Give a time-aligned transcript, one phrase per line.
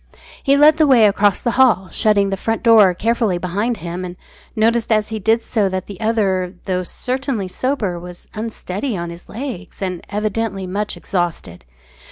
[0.41, 4.15] He led the way across the hall, shutting the front door carefully behind him, and
[4.55, 9.29] noticed as he did so that the other, though certainly sober, was unsteady on his
[9.29, 11.65] legs, and evidently much exhausted.